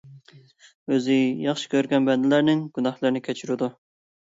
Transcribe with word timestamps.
ئۆزى 0.93 1.17
ياخشى 1.43 1.69
كۆرگەن 1.75 2.09
بەندىلەرنىڭ 2.09 2.65
گۇناھلىرىنى 2.79 3.25
كەچۈرىدۇ. 3.31 3.73